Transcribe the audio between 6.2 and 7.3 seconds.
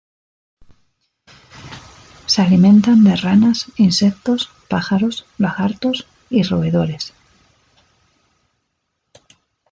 y roedores.